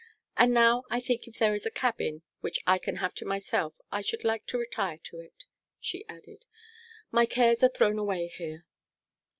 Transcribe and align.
And 0.35 0.51
now 0.51 0.83
I 0.89 0.99
think 0.99 1.27
if 1.27 1.37
there 1.37 1.53
is 1.53 1.67
a 1.67 1.69
cabin 1.69 2.23
which 2.39 2.59
I 2.65 2.79
can 2.79 2.95
have 2.95 3.13
to 3.13 3.23
myself 3.25 3.75
I 3.91 4.01
should 4.01 4.23
like 4.23 4.47
to 4.47 4.57
retire 4.57 4.97
to 4.97 5.19
it,' 5.19 5.45
she 5.79 6.07
added. 6.09 6.43
'My 7.11 7.27
cares 7.27 7.61
are 7.63 7.69
thrown 7.69 7.99
away 7.99 8.25
here.' 8.35 8.65